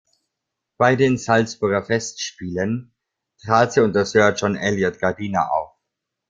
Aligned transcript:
Bei 0.79 0.95
den 0.95 1.19
Salzburger 1.19 1.83
Festspielen 1.83 2.91
trat 3.43 3.73
sie 3.73 3.81
unter 3.81 4.03
Sir 4.03 4.33
John 4.35 4.55
Eliot 4.55 4.97
Gardiner 4.97 5.51
auf. 5.51 5.73